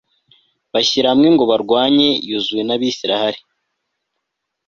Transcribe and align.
bashyira 0.73 1.07
hamwe 1.11 1.27
ngo 1.35 1.43
barwanye 1.51 2.09
yozuwe 2.29 2.61
na 2.65 2.75
israheli 2.91 3.39